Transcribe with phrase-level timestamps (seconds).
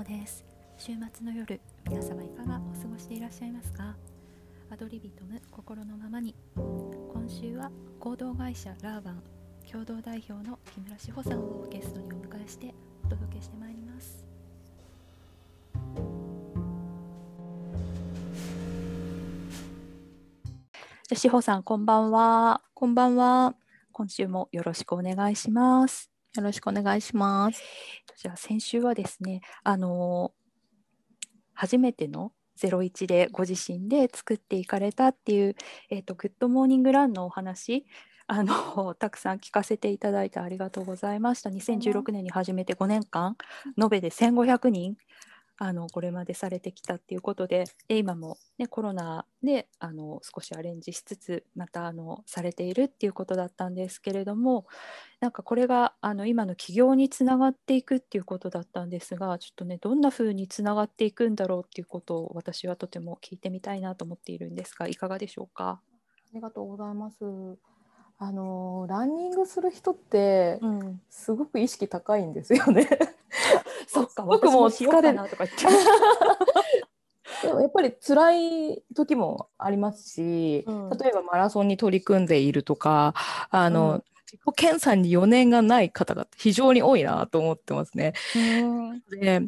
[0.00, 0.44] 穂です。
[0.78, 3.94] 週末の夜皆様いかがお過ごしでいらっしゃいますか？
[4.70, 6.34] アドリビトム心のままに。
[6.56, 9.22] 今週は合同会社ラーバン
[9.70, 14.26] 共同代表の木村志保さんをゲストにお迎えしてお届けしてまいります。
[21.12, 22.62] 志保さんこんばんは。
[22.72, 23.54] こんばんは。
[23.92, 27.62] 今週もよろしくお願いしますよろしくお願いします。
[28.16, 30.32] じゃあ先週はですね、あの
[31.54, 35.56] 初めての01でご自身で作っていかれたっていう、
[35.90, 37.86] えーと、グッドモーニングランのお話
[38.26, 41.50] あの たくさん聞かせていただいてありがとうございました。
[41.50, 43.36] 2016年に始めて5年間、
[43.80, 44.96] 延べで1500人
[45.62, 54.64] あのこれまでされてきたっていうことでで今も、ね、コロナであの少しアレンジしつつまたあのされているっていうことだったんですけれども
[55.20, 65.82] なんかこれがあの今の起業につながっていくっていうことだったんですがちょっとねどんなふうにつながっていくんだろうっていうことを私はとても聞いてみたいなと思っているんですがいかがでしょうか？
[65.82, 65.82] あ
[66.32, 67.16] りがとうございます。
[68.16, 72.88] あのランニングする人って、うん、すごく意識高いんですよね。
[74.00, 75.66] そっか僕も私しようかなとか言って。
[77.46, 80.90] でもやっぱり辛い時もありますし、うん。
[80.90, 83.14] 例えばマラソンに取り組んでいるとか、
[83.50, 84.04] あの、うん。
[84.26, 88.12] 自己検査に余念がない方が非常に多いなと思ってますね。
[88.36, 88.38] う
[88.94, 89.02] ん。
[89.20, 89.42] で、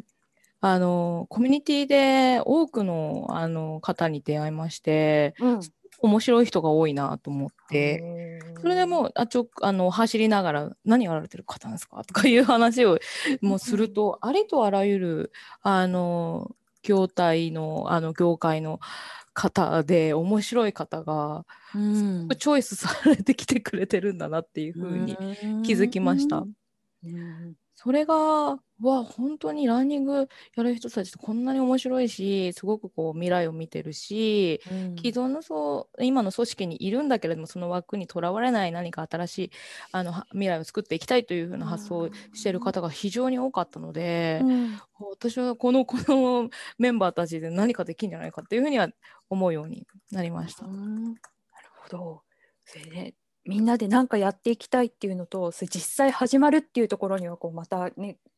[0.59, 5.61] あの、コミュニティで多くのあの方に出会いまして、うん
[6.03, 12.99] 面白い人が多いなと思って、それでもうあちょあの走りながら何やられてる方なんですかとかいう話を
[13.41, 15.31] もうすると、ありとあらゆる
[15.61, 18.81] あの業態のあの業界の
[19.33, 22.27] 方で面白い方がうん。
[22.37, 25.15] チョイスされてきてくれてるんだなっていうふうに
[25.63, 26.43] 気づきました。
[27.03, 27.55] うん。
[27.75, 39.51] それがわ本当にランニングやる人たちってこんなに面白いしすごくこう未来を見てるしうん既存のそう今の組織にいるんだけれどもその枠にとらわれない何か新しい
[39.91, 44.79] あのは未来を作っていきたいというふうな発想をしている方が非常に多かったので、うん
[45.11, 48.87] 私はこのこのメンバーたちで何かできるんじゃないかっていうふうには
[49.29, 50.65] 思うようになりました。
[50.65, 51.17] うんなる
[51.75, 52.21] ほど。
[52.63, 58.29] それでみんなで何かやっていきたいっていうのと実際始まるっていうところにはこうまたねう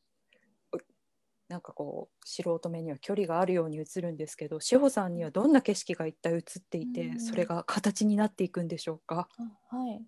[1.47, 7.19] なんかこう素人目には距離があるように映るんですけど志保さんにはどんな景色が一体映っていて、うん。
[7.19, 9.29] それが形になっていくんでしょうか？
[9.69, 10.05] はい。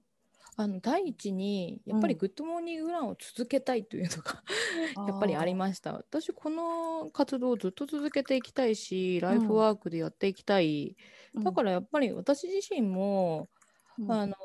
[0.60, 2.20] あの第一にやっぱりうん。
[2.20, 4.44] グッドモーニングランを続けたいというのが、
[5.06, 5.94] やっぱりありました。
[5.94, 10.98] 私この活動をずっと続けていきたいし、ライフワークでやっていきたい。
[11.44, 13.50] だからやっぱり私自身も、
[13.98, 14.36] らあの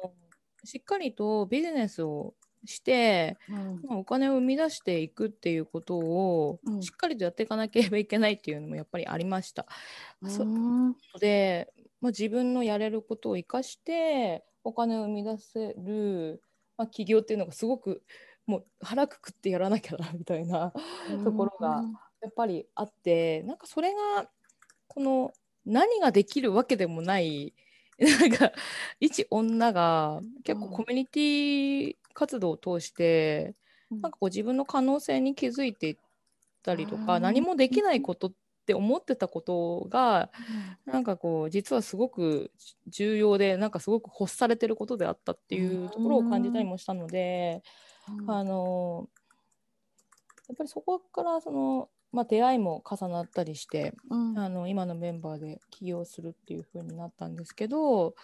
[0.64, 2.36] しっかりとビジネスを
[2.66, 3.38] して、
[3.82, 6.82] まあお金を生み出していくっていうことをうん。
[6.82, 9.66] しっかりとやっていかなければいけないっていうのもやっぱりありました。
[10.26, 10.96] そうん。
[11.14, 16.42] ので、まあ、自分のやれることを生かしてお金を生み出せる、
[16.76, 18.04] まあ、企業っていうのがすごく
[18.46, 20.72] もう腹くくってやらなきゃなみたいな
[21.24, 21.84] ところが
[22.22, 24.30] やっぱりあってなんかそれが
[24.88, 25.32] この
[25.64, 27.54] 何ができるわけでもない
[27.98, 28.52] なんか
[29.00, 30.70] 一女が結構うん。
[30.70, 33.54] コミュニティ活動を通して、
[33.90, 34.00] うん。
[34.00, 35.96] なんかこう自分の可能性に気づいていっ
[36.62, 38.32] たりとか、うん何もできないことっ
[38.64, 40.30] て思ってたことが
[40.86, 42.52] なんかこう実はすごく
[42.86, 47.62] 重要でなんかすごく欲されてることであったっていうところを感じたりもしたので、
[48.08, 48.30] うん。
[48.30, 49.08] あの
[50.48, 54.38] やっぱりそこからその、まあ、出会いも重なったりして、うん。
[54.38, 58.14] あの今のメンバーで起業するっていう風になったんですけど、はい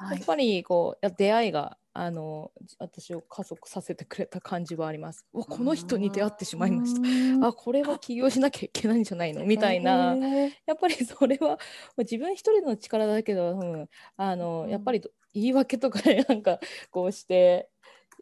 [0.00, 5.26] やっぱりこうや出会いがあの私を加速させてくれた感じはあります。
[5.32, 7.40] うわこの人に出会ってしまいました。
[7.40, 9.42] たあこれは起業しなきゃいけないんじゃないの？
[9.46, 10.14] みたいな。
[10.14, 11.58] やっぱりそれはまあ
[11.98, 16.60] 自分一人の力だけど、うん、あの、うんやっぱりど言い訳とかでなんか
[16.90, 17.68] こうして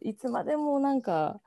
[0.00, 1.40] いつまでもなんか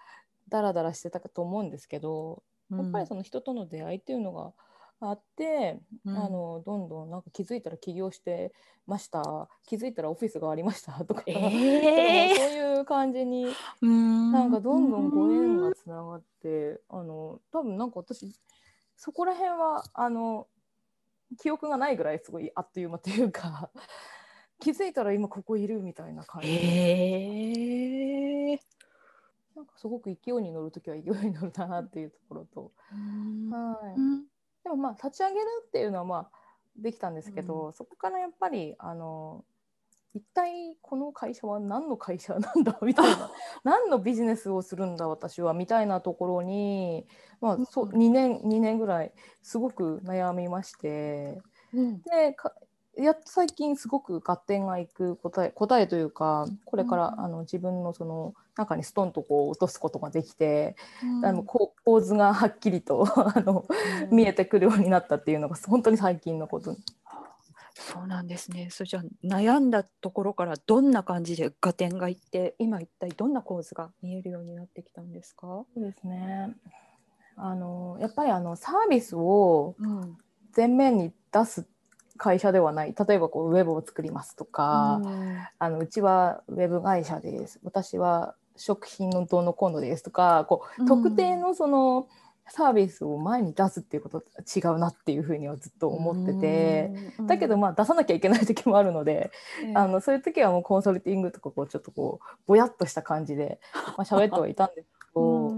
[0.47, 4.53] ダラダラしてたかと思うんですけど、やっぱりその人との出会いっていうのが
[5.01, 8.53] あって、あのどんどんなんか気づいたら起業して
[8.85, 9.47] ました。
[9.65, 10.91] 気づいたらオフィスがありました。
[11.05, 12.35] とか、えー。
[12.35, 12.47] そう
[12.77, 13.47] いう感じに
[13.81, 14.31] うん。
[14.31, 18.29] なんかどんどんご縁がつながって、あの多分なんか私
[18.97, 20.47] そこら辺はあの
[21.37, 23.71] 記憶がないぐらいすごいあっという間というか
[24.59, 26.47] 気づいたら今ここいるみたいな感じ。
[26.49, 28.59] で、えー。
[29.55, 32.71] なんかすごく勢いに乗る時は勢いに乗るなっていうところと、
[33.51, 34.25] はい、うん
[34.69, 36.29] でもまあ立ち上げるっていうのはまあ
[36.77, 39.43] できたんですけど、そこからやっぱりあの
[40.13, 43.31] 一体この会社は何の会社なんだ みたいな。
[43.65, 47.07] 何のビジネスをするんだ私はみたいなところに、
[47.41, 49.11] まあ、そう2年2年ぐらい
[49.41, 51.41] すごく悩みまして、
[51.73, 52.35] うん、で
[53.03, 63.05] やっと最近すごく合点がいく答え答えというかこれから、あの自分のその中にストンとこう落とすことができて、うん、あの構図がはっきりと
[63.35, 63.65] あの、
[64.09, 66.75] うん、見えてくるようになったっていうのが本当に最近のこと。
[67.75, 68.69] そうなんですね。
[68.71, 75.47] それじゃあ悩んだところからどんな感じで合点がいって今一体どんな構図が見えるようになってきたんですか？
[75.47, 76.53] そうですね。
[77.37, 79.77] あのやっぱりあのサービスを
[80.53, 81.65] 前面に出す
[82.19, 82.93] 会社ではない。
[82.93, 87.59] 例えばこうウェブを作りますとか、うん、あのうちはウェブ会社です。
[87.63, 92.07] 私は食品のどうのこうのですとかこう特定のその、
[92.51, 94.23] サービスを前に出すっていうこと
[94.55, 96.91] 違うなっていうふうにはずっと思ってて、
[97.27, 99.31] だけどまあ出さなきゃいけない時もあるので、
[99.75, 103.59] あのそういう時はもうコンサルティングとかこうちょっとこうぼやっとした感じで、
[103.97, 105.48] まあ、喋ってはいたんですけど。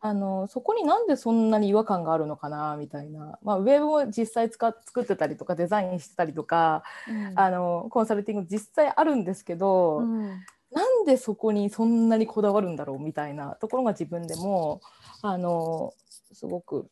[0.00, 10.28] あのそこになんでそんなに違和感があるのかなみたいな、まあ、ウェブを実際使っ作ってたりとかデザインしてたりとか、うん、あのコンサルティング実際あるんですけど、うん、
[10.70, 14.80] なんでそこにそんなにこだわるんだろうみたいなところが自分でも
[15.22, 15.92] あの
[16.32, 16.88] すごく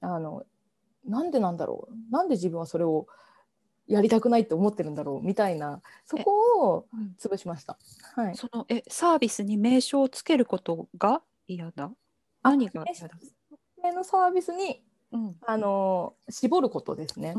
[0.00, 0.44] あの
[1.06, 2.12] なんでなんだろう。
[2.12, 3.06] なんで自分はそれを
[3.86, 6.86] やりたくないって思ってるんだろうみたいなそこを
[7.18, 7.78] 潰しました。
[8.14, 11.90] はい、そのえサービスに名称をつけることが嫌だ？
[12.50, 17.34] 何が嫌だのサービスに、うん、あの絞ることですね。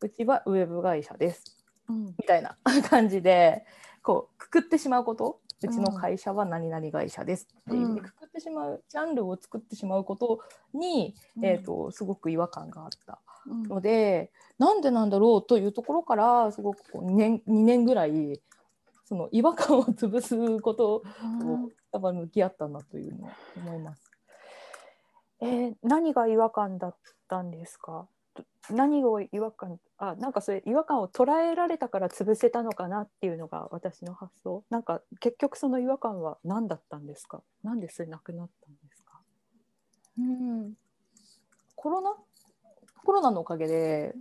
[0.00, 1.56] うちはウェブ会社です、
[1.88, 2.58] うん、みたいな
[2.90, 3.64] 感じで
[4.02, 10.40] こうくくってしまうことうちの会社は何々会社ですっていうふうにくくってしまう、ジャンルを作ってしまうこと
[10.74, 13.20] に、えーと、すごく違和感があった
[13.68, 18.42] ので、うん、なんでなんだろうというところからすごくこう2年 ,2 年ぐらい
[19.04, 21.02] その違和感を潰すことを
[21.92, 24.10] やっぱ向き合ったなというのを思います。
[25.40, 26.96] えー、何が違和感だっ
[27.28, 28.08] たんですか？
[28.70, 29.78] 何を違和感？
[29.98, 34.64] あなんかそれ違和感を捉えられたから潰せたのかなっていうのが私の発想。
[34.70, 37.42] なんか結局その違和感は何だったんですか？
[37.62, 39.20] なんでそれなくなったんですか？
[40.18, 40.72] うん。
[41.76, 42.14] コロナ？
[43.04, 44.14] コロナのおかげで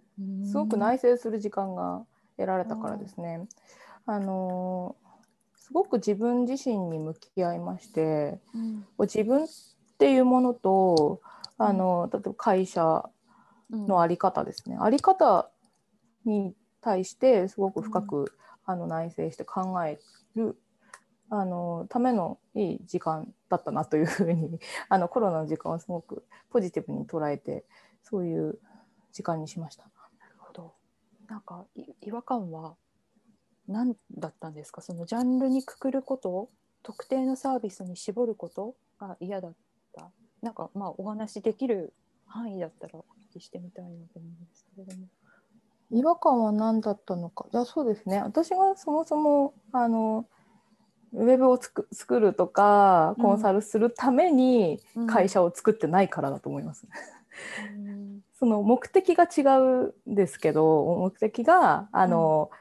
[0.46, 2.06] すごく内省する時間が
[2.36, 3.48] 得られたからですね
[4.06, 4.96] あの
[5.56, 9.48] すごく自分自身に向き合いまして、うん、自分っ
[9.98, 11.22] ていうものと
[11.58, 13.10] あの例えば会社
[13.72, 15.50] のあり方ですね、うん、あり方
[16.26, 18.28] に対してすごく深く、うん、
[18.66, 20.00] あの内省して考え
[20.36, 20.58] る
[21.30, 24.60] あのためのいい時間だったなというふうに
[24.90, 27.66] あのコロナの時間をすごくポジティブに捉えて
[28.04, 28.60] そういう
[29.12, 29.84] 時間にしました。
[30.20, 30.74] なるほど。
[31.28, 31.66] なんか
[32.02, 32.76] 違和感は
[33.68, 34.82] 何だったんですか？
[34.82, 36.50] そのジャンルにくくること？
[36.84, 38.76] 特定のサービスに絞ること？
[39.00, 39.54] が嫌だっ
[39.94, 40.10] た？
[40.42, 41.94] なんかまあお話できる
[42.28, 45.08] 範囲だったらお聞きしてみたいなと思うんですけれども。
[45.92, 47.46] 違和感は何だったのか？
[47.52, 48.20] じゃそうですね。
[48.22, 50.26] 私がそもそもあの
[51.14, 56.88] ウェブをつく作るとかコンサルするために会社を作ってないからだと思います。
[57.78, 62.58] うん、 その目的が違うんですけど目的があの、うん、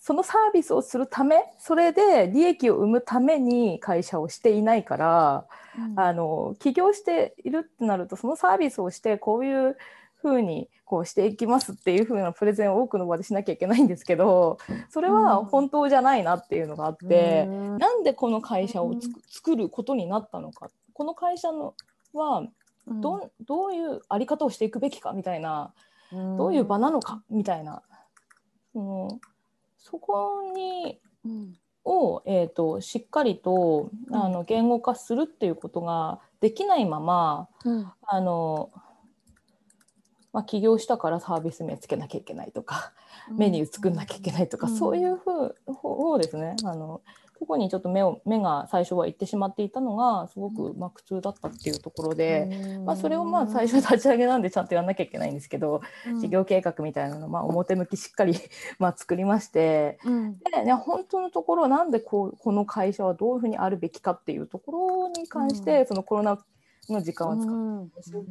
[0.00, 5.44] そのサービスをするためそれで利益を生むために会社をしていないから、
[5.78, 9.76] うん、あの起業しているってなるとそのサービスをしてこういう
[10.16, 18.94] ふうにこうしていきますっていうふうなプレゼンを多くの場でしなきゃいけないんですけどそれは本当じゃないなっていうのがあって、うん、なんでこの会社を
[19.28, 20.70] 作ることになったのか。
[20.92, 21.74] この会社の
[22.12, 22.46] は
[22.86, 25.72] どどういうあり方をしていくべきかみたいな、
[26.12, 27.82] うん、どういう場なのかみたいな、
[28.74, 29.20] その
[29.90, 31.54] そこに、うん、
[31.84, 37.48] を、えーと、しっかりとあの言語化するっていうことができないまま、
[38.06, 38.70] あの
[40.32, 42.92] まあ、起業したからサービス名つけなきゃいけないとか、
[43.36, 46.56] メニュー作んなきゃいけないとか、うん、そういうふう方ですね。
[46.64, 47.00] あの
[47.40, 55.80] ここにちょっと目を目が最初は行ってしまっていたのがすごくまあ苦痛だったっていうところで、まあ、それをまあ最初立ち上げなんでちゃんとやんなきゃいけないんですけど、
[56.20, 58.34] 事業計画みたいなのまあ表向きしっかり
[58.78, 59.98] まあ作りまして、
[60.52, 66.38] でね、本当のところなんでこうこの会社はどういうふうにあるべきかっていうところに関して、そのコロナ
[66.90, 68.28] の時間を使ってすごく、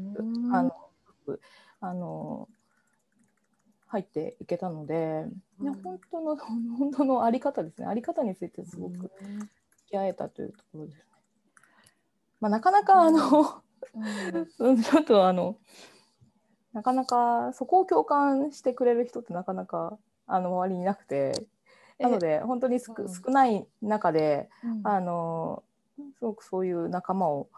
[0.54, 0.72] あの
[1.82, 2.48] あの
[3.90, 5.26] 入っていけたので、
[5.60, 6.38] うん、本当の
[6.78, 7.88] 本当のあり方ですね。
[7.88, 9.12] あり方についてすごく付
[9.88, 11.04] き合えたというところですね。
[12.40, 13.62] まあ、なかなかあの、
[14.60, 15.58] うん、ちょっとあの
[16.72, 21.48] なかなかそこを共感してくれる人ってなかなかあの周りにいなくて。
[21.98, 23.14] なので本当にすく、うん。
[23.14, 24.88] 少ない中でうん。
[24.88, 25.64] あの
[26.18, 27.50] すごくそういう仲間を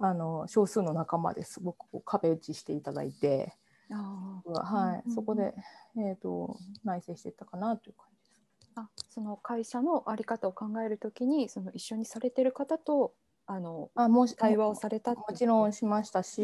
[0.00, 3.54] あの少数の仲間ですごくこう壁打ちしていただいて、
[3.94, 5.08] はい。
[5.08, 5.54] うんそこで、
[5.96, 8.72] えー、と内省していったかなという感じです。
[8.76, 13.14] あその会社のあり方を考えるときにその一緒にされてる方と
[13.46, 16.42] あのあもし対話をされたもちろんしましたし、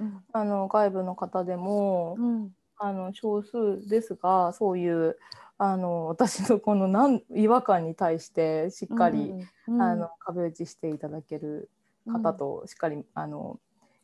[0.00, 2.42] うんあの外部の方でも、うん。
[2.42, 5.16] うんあの少数ですがそういう
[5.58, 9.32] あの私のこのなん違和感に対してしっかり、
[9.68, 11.70] うんあの壁打ちしていただける
[12.06, 13.58] 方としっかり、あの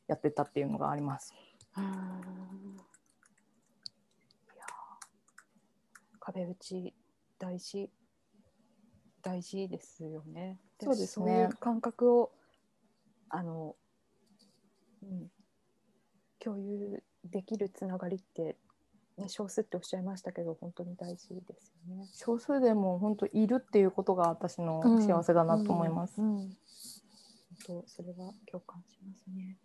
[0.08, 1.34] やってたっていうのがあります。
[1.76, 1.86] うんい
[4.58, 4.64] や
[6.18, 6.94] 壁打ち
[7.38, 7.90] 大事
[9.22, 10.58] 大事ですよね。
[10.82, 12.32] そうですねそういう感覚を
[13.28, 13.76] あの、
[15.02, 15.30] うん、
[16.38, 18.56] 共有できるつながりって、
[19.18, 22.08] ね、少数っておっしゃいましたけど本当に大事ですよね。
[22.12, 26.22] 少数でも本当いるっていうことが私の幸せだなと思います。
[26.22, 26.56] うんうん
[27.66, 29.58] 本当それは共感しますね。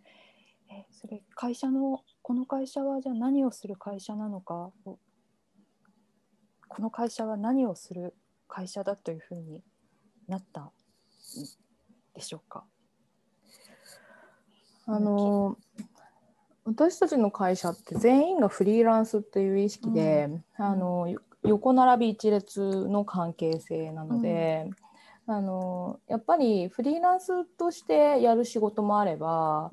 [0.70, 5.00] えそれ会社のこの会社はじゃあ何をする会社なのかを
[6.68, 8.16] この会社は何をする
[8.48, 9.64] 会社だというふうに
[10.28, 10.72] なったん
[12.14, 12.66] でしょうか？
[14.88, 15.58] あの
[16.64, 24.70] 私たちの会社って全員がフリーランスっていう意識で、あのよ横並び一列の関係性なので、
[25.28, 29.70] あのやっぱりフリーランスとしてやる仕事もあれば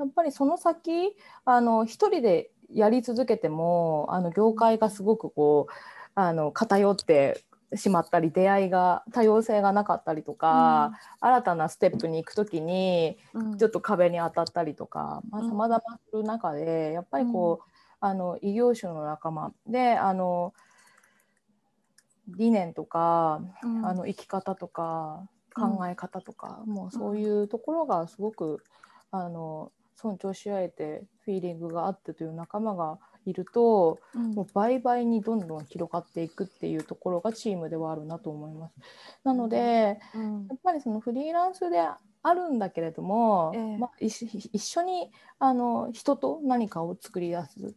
[0.00, 1.14] やっぱりその先
[1.44, 5.72] あの一人でやり続けてもあの業界がすごくこう
[6.14, 7.44] あの偏って
[7.76, 13.58] しまったり出会いが多様性がなかったりとか、新たなステップに行く時にうん。
[13.58, 20.52] ちょっと壁に当たったりとかさまざ、まする中でやっぱりこう、あの異業種の仲間であの
[22.26, 23.86] 理念とか、うん。
[23.86, 28.64] あの生き方とか考え方とか、もうそういうところがすごく
[29.12, 34.34] あの尊重し合えてフィーリングがあってという仲間がいるとうん。
[34.34, 38.74] もう倍々にどんどん広がっていくっていうところがチームではあるなと思います。
[39.24, 40.46] なので、うん。
[40.48, 41.80] やっぱりそのフリーランスで
[42.22, 43.78] あるんだけれども、ええ。
[43.78, 47.74] まあ、一緒にあの人と何かを作り出す、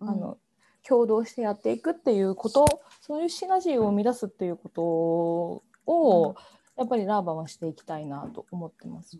[0.00, 0.38] あの
[0.86, 2.66] 共同してやっていくっていうこと
[3.00, 9.18] そういうシナジーを生み出すっていうことを、うんやっぱりラーバンはしていきたいなと思ってます。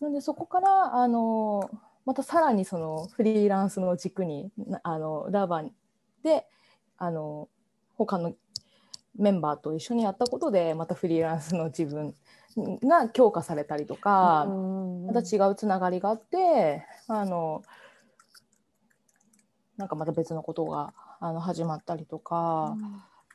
[0.00, 1.70] なのでそこからあの
[2.06, 5.72] またさらにそのフリーランスの軸になあのラーバン
[6.22, 6.46] で
[6.96, 7.50] あの
[7.98, 8.32] 他の
[9.18, 12.14] メンバーと一緒にやったことでまたフリーランスの自分
[12.82, 17.62] が強化されたりとか、うんまた違うつながりがあってあの
[19.76, 22.74] なんかまた別のことがあの始まったりとか、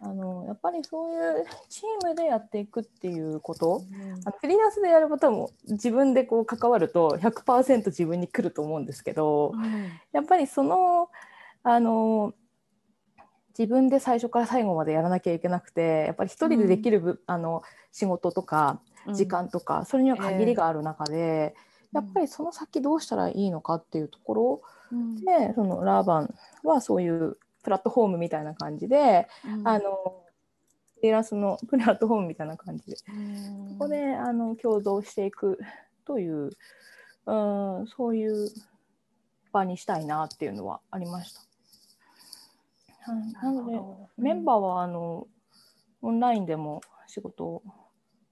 [0.04, 3.84] あのやっぱりそういうチームでやっていくっていうこと、
[4.26, 9.54] あのフリーランスでやることも自分でこう関わると100%自分に来ると思うんですけど、
[10.12, 11.10] やっぱりその
[11.64, 12.34] あの
[13.58, 18.82] 自分で最初から最後までやらなきゃいけなくてやっぱり一人でできるぶ、あの仕事とか
[19.14, 21.56] 時間とか、それには限りがある中で、
[21.94, 24.62] やっぱりその先どうしたらいいのかっていうところ
[25.26, 29.28] でそのラーバンはそういうプラットフォームみたいな感じで、
[29.64, 30.24] あの
[30.96, 33.04] フリーランスのプラットフォームみたいな感じでそ
[33.80, 35.60] こであの共同していく
[36.06, 36.52] という、
[37.26, 38.50] うん、そういう
[39.52, 41.42] 場にしたいなっていうのはありました。
[43.12, 43.80] はい、なので
[44.18, 45.28] メンバーはあの
[46.04, 47.64] オンラインでも仕事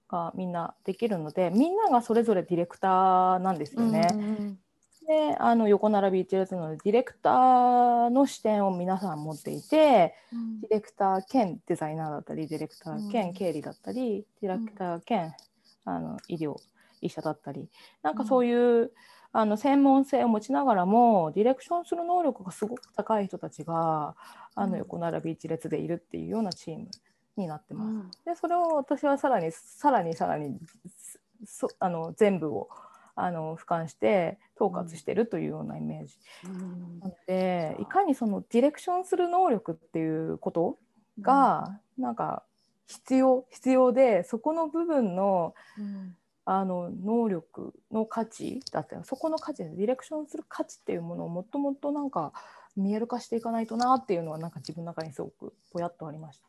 [0.07, 4.07] がみんなできるのでみんながそれぞれディレクターなんですよね。
[5.09, 10.13] であの横並び一列なのでディレクターの視点を皆さん持っていて
[10.61, 13.11] ディレクター兼デザイナーだったりディレクターうん。
[13.11, 15.33] 兼経理だったり、ディレクター兼
[15.83, 16.53] あの医療
[17.01, 17.67] 医者だったり
[18.03, 18.91] なんかそういう、
[19.31, 24.15] あの専門性を持ちながらもディレクションする能力がすごく高い人たちが
[24.53, 24.71] あうん。
[24.71, 26.87] の横並び一列でいるっていうようなチーム
[27.35, 28.25] になってます。
[28.25, 30.59] でそれを私はさらにさらにさらに
[31.45, 32.69] そあの全部を
[33.21, 36.17] あの俯瞰して統括してるというようなイメージ、
[37.01, 40.77] なのでいかにそのディレクションする能力っていうこと
[41.21, 42.43] がなんか
[42.87, 45.53] 必要必要でそこの部分の
[46.45, 52.33] あの能力の価値だったりそこの価値ディレクションする価値っていうものをもっともっとなんか
[52.75, 56.47] 見える化していかないとなっていうのはなんか自分の中にすごくぼやっとありました。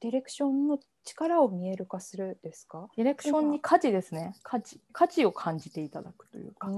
[0.00, 2.88] ディレクションの力を見える化するですか？
[2.96, 4.34] ディレクションに価値ですね。
[4.42, 4.80] 価値。
[4.92, 6.68] 価値を感じていただくというか。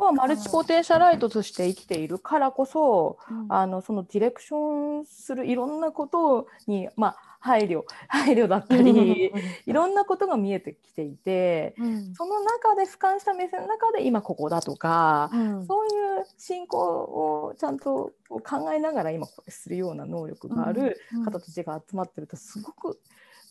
[0.00, 7.16] はマルチポテンシャライトとして生きているからこそ、うん、あのそのディレクションするいろんなことに、まあ、
[7.46, 9.32] 配慮 配慮だったり
[9.66, 15.88] いろんなことが見えてきていて、うん、その中で俯瞰した目線の中で今ここだとか、うん、そうい
[16.22, 23.00] う進行をちゃんと考えながら今これするような能力がある方たちが集まってるとすごく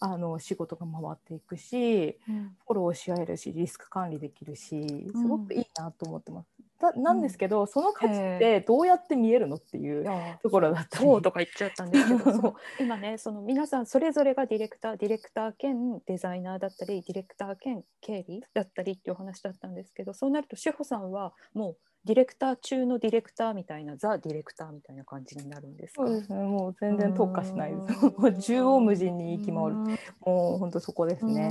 [0.02, 6.64] あの仕事が回っていくし、うん、フォローし合えるしリスク管理できるしすごくいいなと思ってます。
[6.79, 10.05] だなんですけど、うん、その価値ってどうやって見えるのっていう
[10.44, 11.05] ところだったり。
[11.05, 26.05] そうとか言っちゃったんですけど 今ねその皆さんそれぞれがディレクターディレクター兼デザイナーだったりディレクター兼経理だったりっていうお話だったんですけどそうなると志保さんはもうディレクター中のディレクターみたいなザ・ディレクターみたいな感じになるんですか？
[26.05, 26.44] そうですね。
[26.44, 27.75] もう全然特化しない。
[27.75, 30.00] です縦横無尽に行き回る。
[30.24, 31.50] もう本当そこですね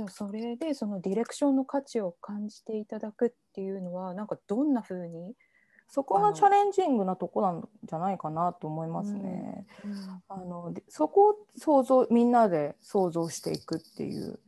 [0.00, 5.34] じゃあそれでそのディレクションの価値を感じていただくっていうのはなんかどんなふうに
[5.88, 9.66] そこがチャレンジングなとこなんじゃないかなと思いますね。
[9.84, 14.38] うんうん、あのそこを想像みんなで想像していくっていう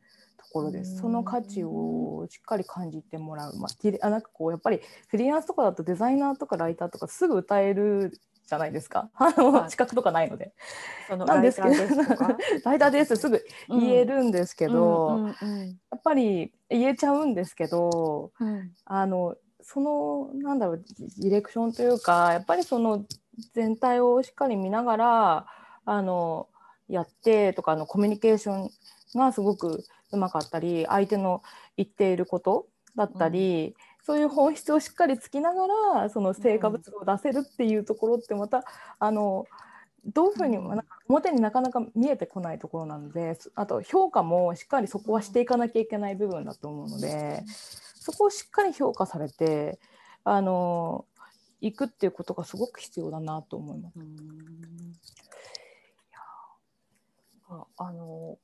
[0.53, 0.99] ころです。
[0.99, 3.57] その価値をしっかり感じてもらう。
[3.57, 9.11] まあ、あなんかこうやっぱりフリーランスとかだとデザイナーとかライターとかすぐ歌えるじゃないですか。
[9.15, 10.53] あの資格とかないので。
[11.09, 11.75] そのなんですけど、
[12.65, 13.29] ライターです す。
[13.29, 15.29] ぐ言えるんですけど、
[15.91, 20.85] やっぱり言えちゃうんですけど、うん、あのそのなんだろう
[21.19, 23.05] ディレクションというかやっぱりその
[23.55, 25.47] 全体をしっかり見ながら
[25.85, 26.49] あの
[26.89, 28.71] やってとかのコミュニケーション
[29.15, 31.43] がすごくうまかったり相手の
[31.77, 35.67] 言っていることだったり、うん、そういう本質をしっかりつきなが
[36.01, 38.65] らその成果物を出せるっていうところってまた
[38.99, 39.47] あの
[40.05, 49.79] どういうふうになんか表になかなか見えてこないところなのであと評価もしっかりそこはしていかなきゃいけない部分だと思うのでそこをしっかり評価されて
[50.25, 51.05] あの
[51.61, 53.99] いくっていうことがすごく必要だなと思います。
[57.77, 58.39] あの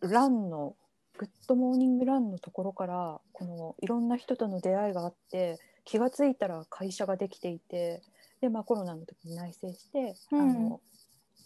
[0.00, 0.74] ランの
[1.18, 8.02] グッドモーニングランのところからこのいろんな人との出会いがあって気が付いたら会社ができていて
[8.40, 10.80] で、まあ、コロナの時に内省して、うん、あの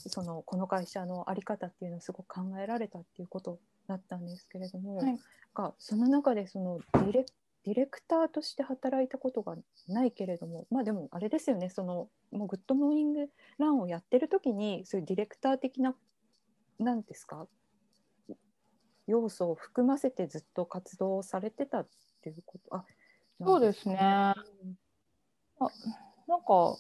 [0.07, 5.19] そのこの会社の在り方っていうのをすごく考えられたっていうことだったんですけれども、はい、
[5.55, 7.27] がその中でそのディレ
[7.63, 9.55] ディレクターとして働いたことが
[9.87, 13.29] ないけれどもまあでもあれですよねそのもうグッドモーニング
[13.59, 15.95] ランをやってる時にそういうディレクター的な
[16.79, 17.47] 何ですか？
[19.11, 21.89] 要素を含ませてずっと活動されてたっ
[22.23, 22.77] ていうこと？
[22.77, 22.85] あ
[23.45, 23.99] そうですね。
[24.01, 24.35] あ
[26.29, 26.77] なんか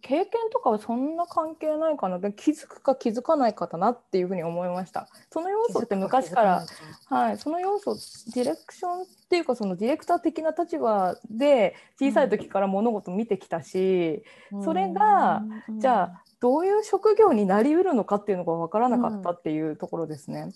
[0.00, 2.18] 経験とかはそんな関係ないかな。
[2.18, 5.08] で気づくか気づかないかだなっていうふうに思いました。
[5.30, 6.66] その要素って昔から
[7.06, 7.38] はい。
[7.38, 7.94] その要素
[8.34, 20.40] ディレクションっていうかそのディレクター的な立場で小さい時から物事見てきたし、うん、それが、うん、じゃあどういう職業になりうるのかっていうのが分からなかったっていうところですね。
[20.40, 20.52] うん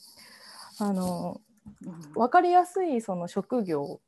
[0.81, 1.41] あの、
[2.14, 4.01] 分かりやすいその職業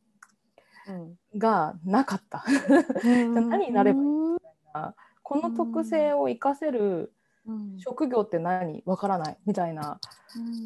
[1.37, 2.44] がなかった。
[3.04, 4.06] 何になればいい？
[4.06, 7.12] みたいなこの特性を生かせる
[7.78, 8.83] 職業って何？
[8.87, 9.38] わからない。
[9.44, 10.00] みたいな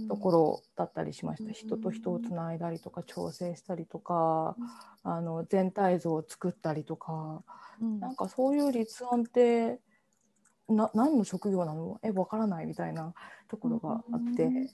[0.08, 1.52] ところだったりしました。
[1.52, 4.56] 人と人をつないだりとか調整したりとか
[5.02, 7.42] あの全体像を作ったりとか、
[7.80, 9.80] なんかそういう立案って
[10.68, 11.98] な何の職業なの？
[12.02, 13.14] えわからないみたいな
[13.48, 14.70] ところがあって。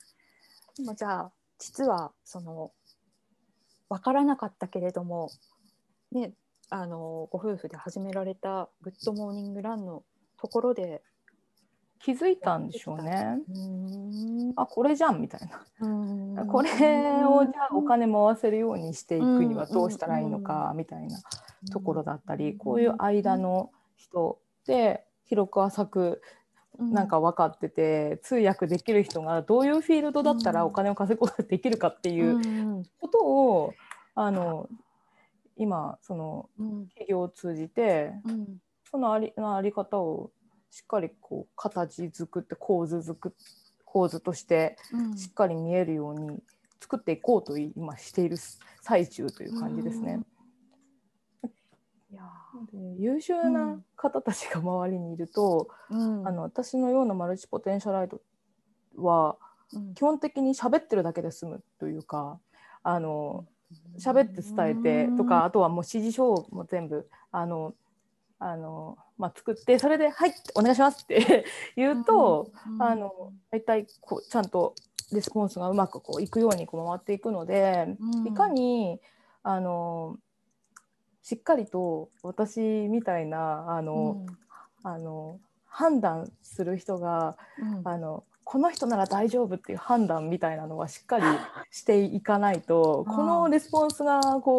[0.80, 2.72] もじゃあ実はその
[3.88, 5.30] 分からなかったけれども、
[6.12, 6.32] ね、
[6.70, 10.04] あのご夫婦で始められた「グッドモーニングラン」の
[10.38, 11.02] ところで
[11.98, 13.40] 気づいたんでしょうね。
[13.48, 15.40] うあこれじゃんみたい
[15.78, 16.46] な。
[16.46, 21.20] これをじゃあお金回せるようにしていくにはどうしたらいいのかみたいな
[21.70, 26.22] ところだったりこういう間の人で広く浅く
[26.80, 33.74] なんか分かってて、通訳できる人がどういうフィールドだったらお金を稼ぐことができるかっていうことを、
[34.14, 34.68] あの
[35.56, 36.48] 今その
[36.90, 38.12] 企業を通じて、
[38.90, 40.30] そのありのあり方を
[40.70, 43.34] しっかりこう形作って構図作
[43.84, 44.76] 構図として
[45.16, 46.38] しっかり見えるように
[46.80, 48.36] 作っていこうと今している
[48.80, 50.20] 最中という感じですね。
[50.22, 50.39] い
[52.14, 52.22] や
[52.98, 58.20] 優秀な方たちが周りにいると、うん、あの私のようなマルチポテンシャライト
[58.96, 59.36] は
[59.94, 62.38] 基本的に喋ってるだけで済むというか
[62.82, 63.46] あの
[63.98, 67.74] 喋って伝えてとか、あとはもう指示書も全部あの
[68.40, 71.44] あの、まあ、作ってそれで「はいお願いします」って
[71.76, 74.74] 言うと、あの大体こうちゃんと
[75.12, 77.96] レスポンスがうまくこういくようにこう回っていくので、
[78.26, 79.00] いかに
[79.42, 80.16] あの
[81.22, 84.24] しっかりと私みたいなあの、
[84.82, 87.88] あの判断する人が、うん。
[87.88, 91.24] あのこの人なら大丈夫っていう判断みたいなのはしっかり
[91.70, 94.58] していかないとこのレスポンスがこ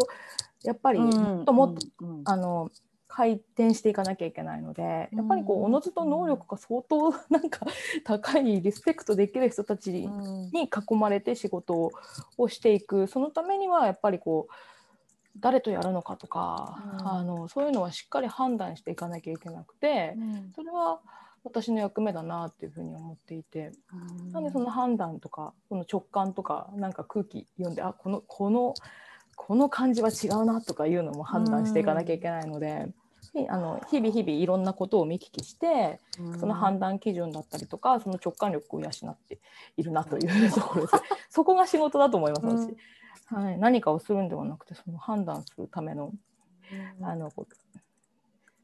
[0.64, 2.10] うやっぱりもっともっと、うん。
[2.10, 2.24] うん。
[2.26, 2.70] あの
[3.10, 5.66] 回転していかなきゃいけないのでやっぱりこううん。
[5.66, 7.66] おのずと能力が相当なんか
[8.06, 11.92] 高いリスペクトできる人たちうんに囲まれて仕事
[12.38, 14.54] をしていくそのためにはやっぱりこう
[15.40, 17.08] 誰とやるのかとか、うん。
[17.08, 20.52] あのそういうのはしっかり判断していかなきゃいけなくてうん。
[20.56, 21.00] それは
[21.44, 23.72] 私の役目だなっていうふうに思っていて。
[24.32, 28.74] なんでその判断とかこの直感とかなんか空気読んであこのこの
[29.36, 32.94] この感じは違うなとかいうのも判断していかなきゃいけないので。
[33.34, 36.00] であの日々日々いろんなことを見聞きして
[36.40, 39.40] その判断基準だったりとかその直感力を養って
[39.78, 41.04] いるなというところです。
[41.30, 42.76] そこが仕事だと思います私、
[43.32, 46.12] はい、何かをするんではなくてその判断するための
[47.02, 47.30] あの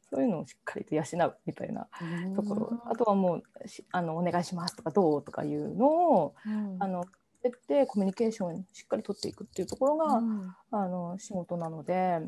[0.10, 1.88] そういうのをしっかりと養うみたいな
[2.36, 6.78] ところ、あとはもうしあのお願いしますとかどうとかいうのをうん。
[6.80, 7.04] あの
[7.44, 10.56] やってコミュニケーションしっかり取っていくっていうところが、うん。
[10.72, 12.20] あの仕事なので。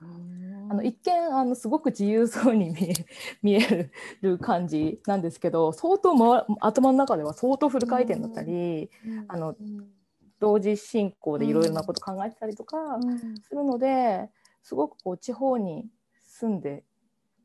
[0.00, 0.68] うん。
[0.70, 2.72] あの一見あのすごく自由そうに
[3.42, 3.90] 見え
[4.20, 8.90] る感じなんですけど相当、ま、頭の中では相当フル回転だったり、
[9.28, 9.97] あのうん
[10.40, 13.00] 同時進行でいろいろなこと考えてたりとか
[13.48, 14.28] するので
[14.62, 15.86] すごくこう地方に
[16.22, 16.84] 住んで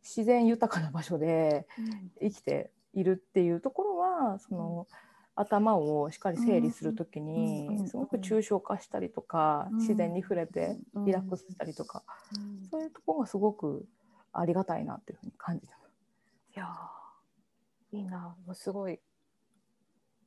[0.02, 1.66] 自然豊かな場所で
[2.22, 4.88] 生きているっていうところはその
[5.36, 7.68] 頭をしっかり整理する時うん。
[7.68, 7.78] うん。
[7.80, 9.78] にすごく抽象化したりとかうん。
[9.78, 11.06] 自然に触れてうん。
[11.06, 12.04] リラックスしたりとか
[12.34, 12.70] うん。
[12.70, 13.86] そういうところがすごく
[14.32, 15.94] ありがたいなっていうふうに感じてます。
[16.56, 19.00] いやーいいなもうすごい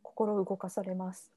[0.02, 1.35] 心動かされます。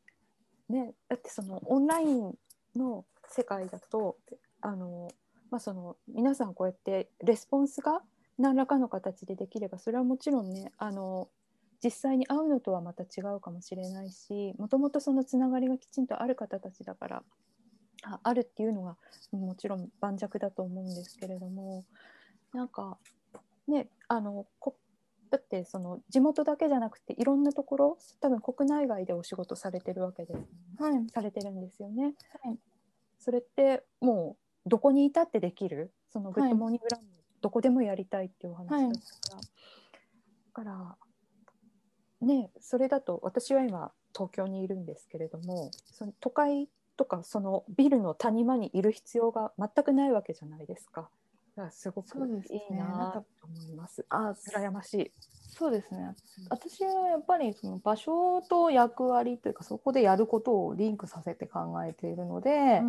[0.69, 2.34] ね、だってそのオンライン
[2.75, 4.17] の世界だと
[4.62, 5.10] あの、
[5.49, 8.01] まあ、その皆さんこうやってレスポンスが
[8.38, 11.27] 何らかの形でできればそれはもちろんねあの
[11.84, 17.23] 実際に会うのとはまた違うかもしれないしもともとそのつながりがきちんとある方たちだから
[18.03, 18.95] ああるっていうのが
[19.32, 21.84] もちろん盤石だと思うんですけれども
[22.53, 22.97] なんか
[23.67, 24.75] ねあのこ
[25.29, 32.15] だってその地元だけじゃなくていろんなところ多分国内外でお仕事されてるわけではい、されてるんですよね。
[32.43, 32.57] はい。
[33.19, 35.91] それってもうどこにいたってできる？
[36.09, 37.07] そのグッドモーニングランも
[37.41, 38.77] どこでもやりたいっていうお話だ
[40.53, 40.97] から、だか
[42.21, 51.09] らねそれだと私は今東京にいるんですけれどもその都会とかそのビルの谷間にいる必要が全くないわけじゃないですか。
[51.72, 52.08] すごく
[52.50, 54.06] いいなと思います。
[54.10, 55.12] あ羨ましい。
[55.58, 56.15] そうですね。
[56.50, 62.82] 私はやっぱりその場所と役割というかそこでやることをリンクさせて考えているので、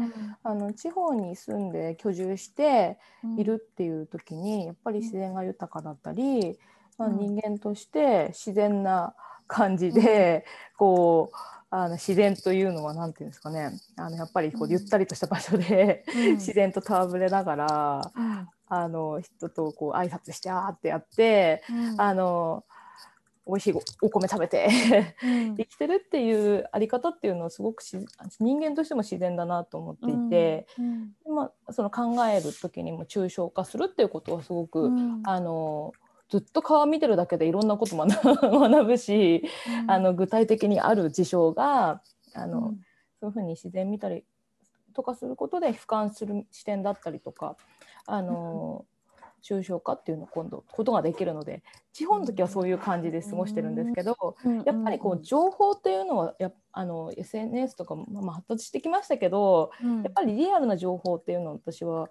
[0.42, 2.98] あの地方に住んで居住して
[3.36, 6.58] いるっていう時にやっぱり自然が豊かだったり、
[6.96, 9.14] まあ、うん人間として自然な
[9.46, 10.44] 感じで、
[10.78, 11.36] こう
[11.70, 13.72] あの自然というのは何て言うんですかね。
[13.96, 14.70] あのやっぱりこうん。
[14.70, 16.30] うゆったりとした場所で、うん。
[16.38, 22.00] 自然と戯れながらうんあの人とこう挨拶してあーってやって、うん。
[22.00, 22.64] あの
[23.46, 24.68] 美味しいおお米食べて
[25.22, 25.56] うん。
[25.56, 27.98] 生きてるっていうあり方っていうのはすごくし
[28.38, 31.34] 人間としても自然だなと思っていて、うん。
[31.34, 35.22] まあ、その考える時にも抽象化するっていうことはすごく、うん。
[35.24, 35.92] あの
[36.28, 38.08] ずっと川見てるだけでいろんなこと学
[38.40, 39.42] 学ぶし、
[39.88, 42.02] あの具体的にある事象が
[42.34, 42.80] あの、うん。
[43.18, 44.24] そういうふうに自然見たり
[44.94, 47.56] とかすることで俯瞰する視点だったりとか
[48.12, 48.84] あの、
[49.42, 51.62] 抽象化っていうのを今度ことができるので
[51.94, 60.02] 地方の時はそういう感じで過ごしてるんですけど、やっぱりこう情報っていうのはやあの SNS とかも、まあ、発達してきましたけどうん。
[60.02, 62.10] やっぱりリアルな情報っていうのを私は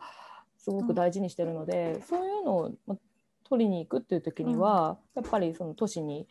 [0.57, 2.97] すごく大事にしてるので、そういうのを、ま、
[3.43, 6.27] 取りに行くっていう時には、やっぱりその都市に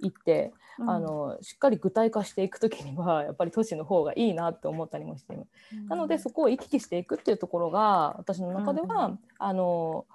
[0.00, 5.50] 行って、うんあのしっかり具体化していく時には やっぱり都市の方がいいなって思ったりもしています。
[5.88, 10.06] なのでそこを行き来していくっていうところが私の中では、うんあの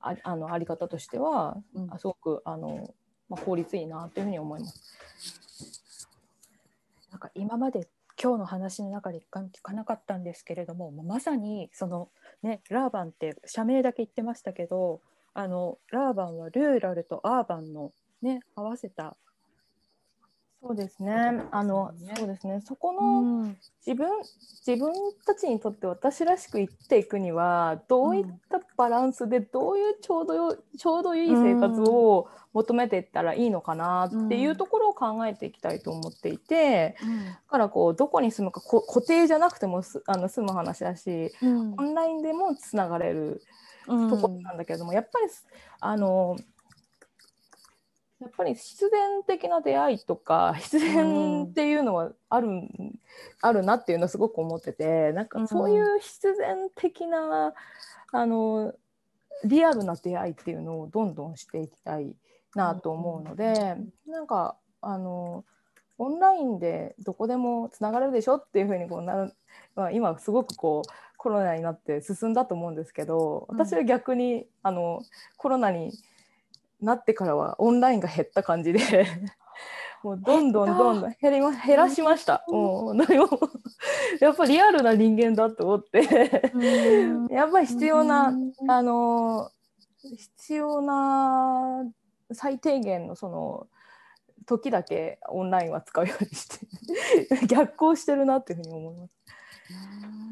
[0.00, 2.92] ああのあり方としては、うすごくあの、
[3.28, 6.08] まあ、効率いいなというふうに思います。
[7.10, 7.88] なんか今まで
[8.20, 12.10] 今日の話の中で一回聞かなかったんですけれどもまさにその
[12.42, 15.00] ねラーバンって社名だけ言ってましたけど
[15.34, 17.92] あのラーバンはルーラルとアーバンの
[18.22, 19.16] ね合わせた、
[20.62, 21.42] そうですね。
[21.50, 22.60] あの、ねそうですね。
[22.60, 23.56] そこうの、ん。
[23.84, 24.08] 自分
[24.64, 24.92] 自分
[25.26, 37.24] たちにとって私らしく生きていくにはどういったバランスでどういうちょうどよちょうどいい生活を求めていったらいいのかなっていうところを考えていきたいと思っていて、うん。
[37.24, 41.74] だからこうどこに住むかこ固定じゃなくてもすあの住む話だしうん。
[41.76, 43.42] オンラインでもつながれる
[43.88, 44.10] うん。
[44.10, 45.26] ところなんだけれども、やっぱり
[45.80, 46.36] あの
[48.22, 52.48] やっぱり必然的な出会いとか必然っていうのはある,、
[53.40, 57.52] あるなっていうのはすごく思っててなんかそういう必然的な、
[58.12, 58.74] あの
[59.44, 62.14] リアルな出会いっていうのをどんどんしていきたい
[62.54, 65.44] なと思うので、なんかあの
[65.98, 69.32] オンラインでどこでもつながれるでしょっていうふうにこうな、
[69.74, 75.02] まあ、今すごくこうコロナになって進んだと思うんですけど私は逆に、あの
[75.36, 75.92] コロナに
[76.82, 78.80] なってからはオンラインが減った感じで
[80.02, 82.44] もうどんどんどんどん減りま減らしました。
[82.48, 83.28] もう何も
[84.20, 86.50] やっぱりリアルな人間だと思って。
[86.52, 87.26] うん。
[87.28, 88.70] やっぱり必要な、うん。
[88.70, 89.50] あの
[89.98, 91.84] 必要な
[92.32, 93.68] 最低限のその
[94.44, 96.66] 時だけオンラインは使うようにして
[97.46, 99.21] 逆行してるなっていうふうに思います。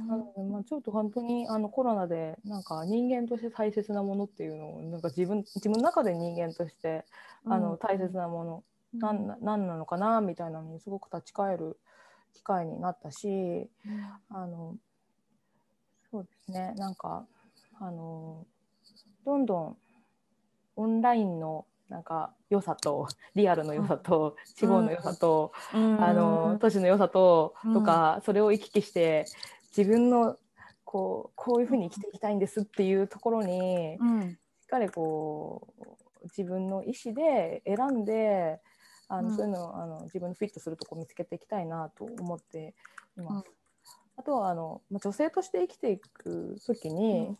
[0.09, 7.05] なのでまあちょっと本当にあのコロナでなんか人間として大切なものっていうのをなんか自分自分の中で人間として
[7.46, 9.26] あの大切なもの、なん。
[9.26, 11.79] ななんなのかなみたいなのにすごく立ち返る
[12.35, 13.68] 機会になったし
[14.31, 14.76] あの
[16.11, 17.24] そうですねなんか
[17.81, 18.44] あの
[19.24, 19.76] どんどん
[20.76, 26.03] オンラインのなんか良さとリアルの良さと地方の良さと、うん。
[26.03, 27.74] あの都市の良さと,、うん。
[27.74, 29.26] とかそれを行き来して
[29.76, 30.37] 自分の
[30.85, 34.31] こうこういうふうに生きていきたいんですっていうところにうん。
[34.31, 38.61] しっかりこう自分の意思で選んで
[39.09, 39.37] あの、うん。
[39.37, 42.74] そういうのをあの自分のフィットするとこ見つけていきたいなと思って
[43.18, 43.46] います。
[43.46, 43.53] うん。
[44.16, 47.37] あとはあの、まあ、女性として生きていく時に、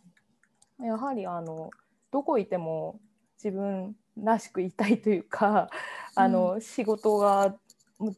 [0.79, 1.69] やはりあの
[2.11, 2.99] どこいても
[3.41, 5.69] 自分らしくいたいというか
[6.15, 7.55] あの、仕事が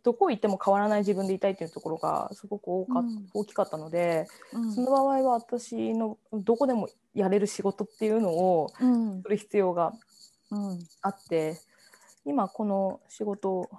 [0.04, 3.28] どこ行っても変わらない自分でいたいというところがすごく多か、うん。
[3.34, 4.74] 大きかったので、うん。
[4.74, 9.22] その場合は私のどこでもやれる仕事っていうのをうん。
[9.22, 9.94] する必要が
[10.52, 10.80] うん。
[11.02, 11.58] あって
[12.26, 13.70] 今この仕事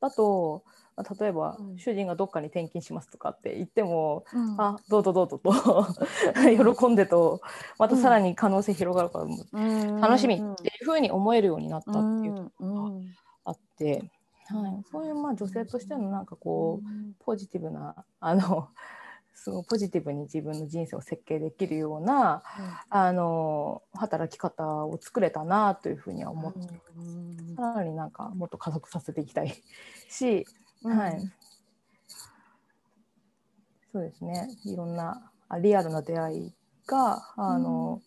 [0.00, 0.87] だとまあ
[1.20, 1.78] 例えば、うん。
[1.78, 4.60] 主人がどっかに転勤しますとかって言っても、うん。
[4.60, 5.52] あどうぞどうぞと
[6.74, 7.40] 喜んでと
[7.78, 13.14] またさらに可能性広がるから、楽しみっていうふうに思えるようになったっていうところがうん。
[13.44, 14.10] あって、
[14.46, 17.14] はい、そういうまあ女性としてのなんかこううん。
[17.18, 18.68] ポジティブなあの
[19.34, 22.42] すごいポジティブに自分の人生を設計できるような
[22.90, 26.58] あの働き方を作れたなというふうには思って、
[26.96, 27.54] うん。
[27.56, 29.54] さらになんかもっと加速させていきたい
[30.08, 31.32] し、うんはい、
[33.92, 34.48] そうですね。
[34.64, 36.52] いろんなあリアルな出会い
[36.86, 38.00] があの、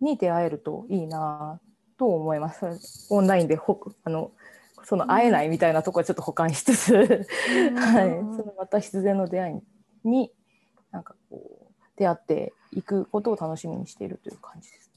[0.00, 1.60] に出会えるといいな
[1.98, 3.08] と思います。
[3.10, 4.32] オンラインでほあの
[4.84, 7.24] その会えないみたいなところはちょっと保管しつつ、はい、
[8.36, 10.32] そのまた必然の出会いに
[10.90, 14.90] なんかこう出会っていくことを楽しみにしているという感じです。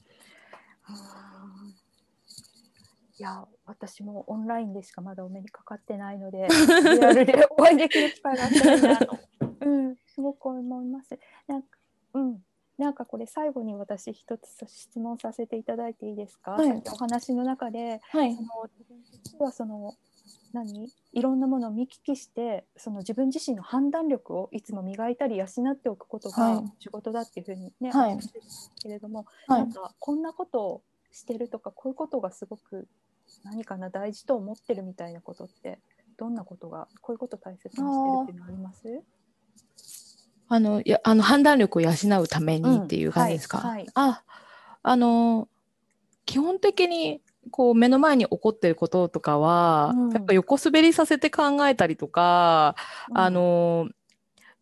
[3.16, 6.48] いや私もオンラインでしかまだお目にかかってないので
[6.98, 9.18] リアルでお会いできる機会があったらなと、
[9.64, 11.18] うん、すごく思います。
[11.46, 11.78] なんか
[12.14, 12.44] うん。
[12.76, 16.82] なんかこれ最後に私一つ質問させていただいていいですか、はい。
[16.92, 18.36] お話の中ではい。
[18.36, 19.94] あのはその
[20.52, 20.88] 何？
[21.12, 26.72] いろんなものを見聞きしてその自分自身の判断力をいつも磨いたり養っておくことがはい。
[26.80, 28.18] 仕事だっていうふうにね、はい。
[28.82, 29.60] けれども、はい。
[29.60, 32.88] なんかこんなことをしてるとかこういうことがすごく
[33.42, 35.78] 何かな大事と思ってるみたいなことって
[36.16, 37.86] どんなことがこういうこと大切にしてる
[38.22, 39.02] っていうのあります？
[40.48, 43.58] あのいやあの判断力を養うためにっていう感じですか？
[43.58, 43.88] うんはいはい。
[43.94, 44.22] あ
[44.82, 45.48] あの
[46.26, 47.20] 基本的に
[47.50, 50.10] こう目の前に起こってることとかは、うん。
[50.10, 52.76] やっぱ横滑りさせて考えたりとか、
[53.12, 53.88] あの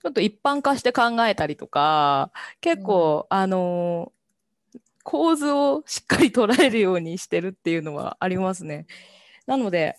[0.02, 4.10] ちょっと一般化して考えたりとか結構、あの
[5.02, 8.86] 構図をしっかり捉えるようにしてるっていうのはありますね。
[9.46, 9.96] なので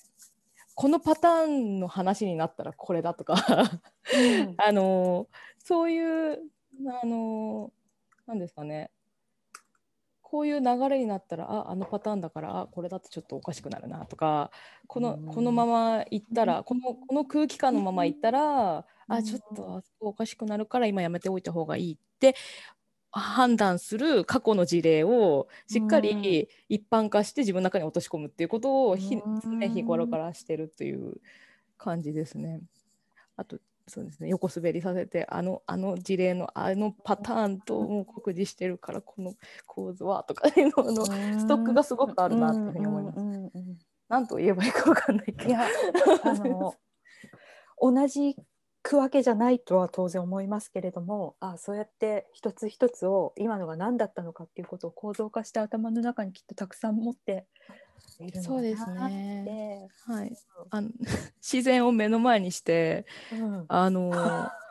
[0.76, 3.36] このパターンの話になったらこれだとか。
[4.14, 4.56] うん。
[4.58, 5.28] あの
[5.60, 6.40] そういう
[7.04, 7.72] あの
[8.26, 8.92] なんですかね。
[10.22, 14.52] こういう流れになったらああのパターンだからあこれだとちょっとおかしくなるなとか。
[14.88, 15.26] このうん。
[15.28, 19.16] このまま行ったらこのこの空気感のまま行ったらうん。
[19.16, 22.36] あちょっとあそこおかしくなるから今やめておいた方がいいって
[23.20, 31.22] 判断する過去の事例をしっかうんり一般化して自分の中に落とし込むっていうことをひうん常日頃からしてるという
[31.78, 32.62] 感じですね。
[33.38, 39.34] あとそうですね横滑りさせてあのあの事例のあのパターンともう酷似してるからこの
[39.68, 43.20] 構図はとかいうののストックがすごくあるなっていうふうに思います。
[44.10, 45.50] 何と言えばいいか分かんないけど。
[45.50, 45.68] いや
[46.24, 46.74] あの
[47.80, 48.38] 同じ
[48.84, 57.46] 区分けじゃないとは当然思いますけれどもあそうやって一つ一つを今のが何だったのかっていうことを構造化して頭の中にきっとたくさん持って
[58.20, 59.88] いるのそうですかなってね。
[60.06, 60.36] はい。
[60.70, 60.90] あの
[61.42, 64.12] 自然を目の前にして、うんあの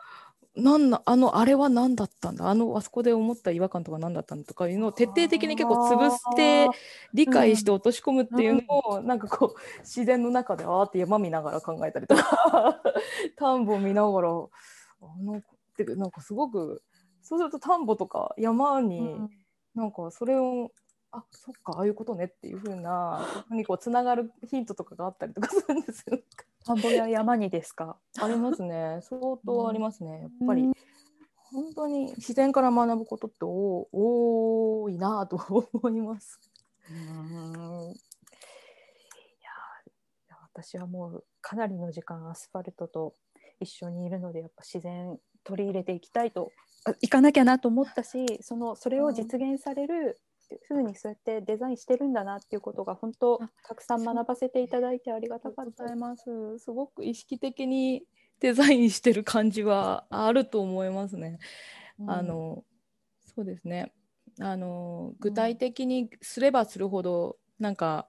[0.55, 2.47] なんなあのあれは何だったんだ？
[2.47, 6.67] あのあそこで思った違和感とか何だったんだとかいうのを徹底的に結構潰して
[7.13, 12.81] 理解して落とし込むっていうのを、なんかこう自然の中であーって山見ながら考えたりとか
[13.37, 14.31] 田んぼ見ながらあ
[15.23, 15.41] のっ
[15.75, 16.83] てなんかすごく
[17.21, 19.29] そうすると田んぼとか山に、うん。
[19.75, 20.71] なんかそれを
[21.15, 26.19] あそっかああいうことねっていう風なそこにこうつながるヒントとかがあったりとかするんですよ。
[26.65, 27.97] 田んぼや山にですか？
[28.19, 30.63] ありますね相当ありますねやっぱり。
[30.63, 30.73] うん
[31.55, 35.35] 本当に自然から学ぶことって多多いなと
[35.71, 36.39] 思います。
[36.89, 37.95] うんい
[39.43, 39.51] や
[40.51, 43.13] 私はもうかなりの時間アスファルトと
[43.59, 46.51] 一緒にいるのでやっぱ自然取り入れていきたいと
[46.85, 50.19] あ行かなきゃなと思ったしそのそれを実現される
[50.63, 56.59] ふうにそうやってデザインしてるんだなっていうことが本当あたくさん学ばせていただいてありがたかったます。
[56.59, 58.03] すごく意識的に
[58.39, 61.39] デザインしてる感じはあると思いますね。
[62.07, 62.63] あの
[63.35, 63.91] そうですね
[64.39, 68.07] あの具体的にすればするほどなんか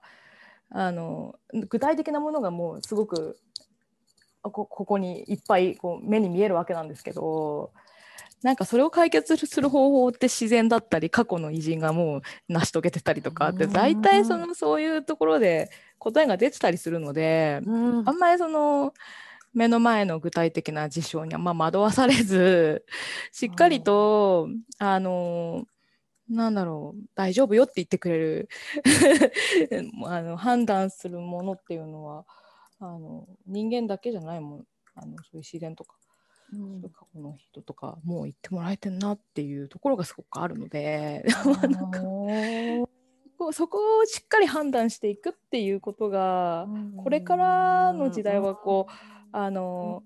[0.70, 3.38] あの具体的なものがもうすごく
[4.42, 7.72] あこここにいっぱいこう目に見えるわけなんですけど
[8.44, 17.60] なんかそれを解決する方法って自然だったり過去の偉人がもう成し遂げてたりとかってうん大体そのそういうところで答えが出てたりするので。
[17.64, 18.08] うん。
[18.08, 18.92] あんまりその
[19.54, 22.84] 目の前の具体的な事象にはまあ惑わされず
[23.32, 25.64] しっかりとあの
[26.28, 28.48] なんだろう大丈夫よって言ってくれる。
[30.04, 32.26] あの判断するものっていうのは
[32.78, 34.66] あの人間だけじゃないもん。
[34.96, 35.96] あのそういう自然とか、
[36.54, 36.90] うん。
[36.90, 41.24] 過去の人とかもう言ってもらえてんなっていうところがすごくあるので
[41.70, 42.88] なんかお
[43.38, 48.92] こうそこをしっかり判断していくっていうことがこれからの時代はこう
[49.36, 50.04] あの、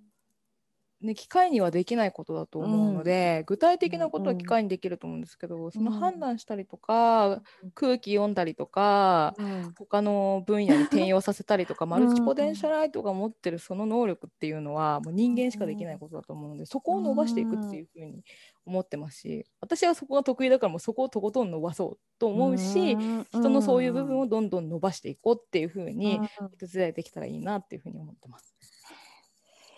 [1.01, 7.41] ね、機械にはできないことだと思うので、具体的なことは機械にできると思うんですけど、その判断したりとか、
[7.75, 9.73] 空気読んだりとか、うん。
[9.79, 18.25] 他の分野に転用させたりとか、マルチポテンシャライトが持ってるその能力っていうのはもう人間しかできないことだと思うので、そこを伸ばしていくっていうふうに
[18.67, 22.97] 思ってますし私はそこが得意だからもうそこをとことん伸ばそうと思うし、
[23.31, 26.51] 人のそういう部分をどんどん伸ばしていこうっていうふうにうん。
[26.59, 28.55] 手伝いできたらいいなっていうふうに思ってます。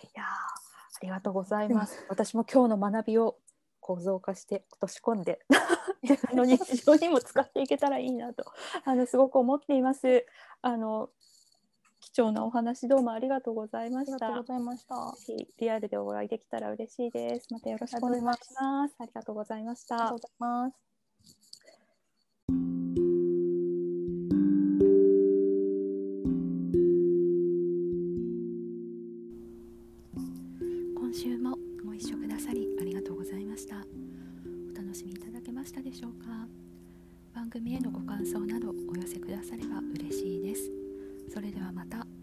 [0.03, 0.23] いや
[1.01, 2.05] りがとうございます。
[2.09, 3.37] 私も今日の学びを
[3.79, 5.39] 構造化して落とし込んで
[6.03, 8.45] 自分の日常にも使っていけたらいいなと
[8.85, 10.25] あのすごく思っています。
[10.61, 11.09] あの
[11.99, 14.43] 貴重なお話どうもありがとうございました。
[14.43, 15.15] ざいました。
[15.57, 17.47] リアルでお会いできたら嬉しいです。
[17.51, 18.95] またよろしくお願いします。
[18.99, 20.19] ありがとうございましたありがとう。
[20.19, 20.71] ございま
[23.07, 23.10] す。
[37.51, 40.71] 組へのご感想などお寄せくだされば嬉しいです。
[41.33, 42.20] それではまた。